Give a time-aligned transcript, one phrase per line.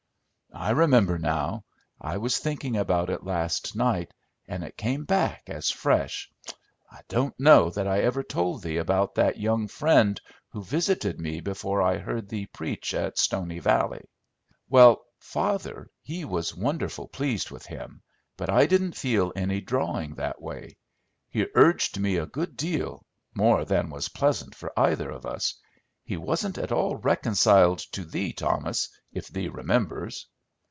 [0.53, 1.63] I remember now,
[2.01, 4.13] I was thinking about it last night,
[4.49, 6.29] and it all came back as fresh
[6.91, 10.19] I don't know that I ever told thee about that young Friend
[10.49, 14.03] who visited me before I heard thee preach at Stony Valley?
[14.69, 18.03] Well, father, he was wonderful pleased with him,
[18.35, 20.75] but I didn't feel any drawing that way.
[21.29, 25.55] He urged me a good deal, more than was pleasant for either of us.
[26.03, 30.27] He wasn't at all reconciled to thee, Thomas, if thee remembers."